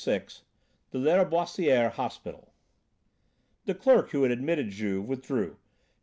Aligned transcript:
VI 0.03 0.23
THE 0.89 0.97
LÂRIBOISIÈRE 0.97 1.91
HOSPITAL 1.91 2.51
The 3.65 3.75
clerk, 3.75 4.09
who 4.09 4.23
had 4.23 4.31
admitted 4.31 4.71
Juve, 4.71 5.07
withdrew, 5.07 5.43
and 5.43 5.51
M. 5.53 5.57